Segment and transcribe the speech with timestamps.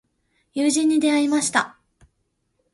[0.55, 1.77] 友人に出会いました。